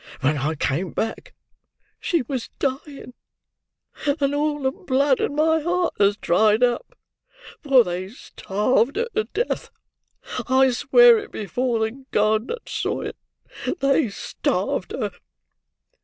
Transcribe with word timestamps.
When 0.21 0.39
I 0.39 0.55
came 0.55 0.93
back, 0.93 1.35
she 1.99 2.23
was 2.23 2.49
dying; 2.57 3.13
and 4.19 4.33
all 4.33 4.59
the 4.63 4.71
blood 4.71 5.19
in 5.19 5.35
my 5.35 5.59
heart 5.59 5.93
has 5.99 6.17
dried 6.17 6.63
up, 6.63 6.97
for 7.61 7.83
they 7.83 8.09
starved 8.09 8.95
her 8.95 9.05
to 9.13 9.25
death. 9.25 9.69
I 10.47 10.71
swear 10.71 11.19
it 11.19 11.31
before 11.31 11.77
the 11.77 12.03
God 12.09 12.47
that 12.47 12.67
saw 12.67 13.01
it! 13.01 13.15
They 13.79 14.09
starved 14.09 14.91
her!" 14.93 15.11